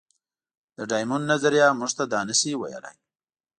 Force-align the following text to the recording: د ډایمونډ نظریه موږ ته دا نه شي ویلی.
د 0.77 0.79
ډایمونډ 0.89 1.23
نظریه 1.31 1.67
موږ 1.79 1.91
ته 1.97 2.03
دا 2.13 2.19
نه 2.29 2.35
شي 2.39 2.51
ویلی. 2.57 2.95